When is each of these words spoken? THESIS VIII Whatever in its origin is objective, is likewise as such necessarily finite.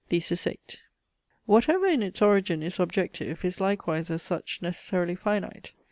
THESIS 0.09 0.45
VIII 0.45 0.59
Whatever 1.45 1.85
in 1.85 2.01
its 2.01 2.23
origin 2.23 2.63
is 2.63 2.79
objective, 2.79 3.45
is 3.45 3.61
likewise 3.61 4.09
as 4.09 4.23
such 4.23 4.59
necessarily 4.59 5.13
finite. 5.13 5.73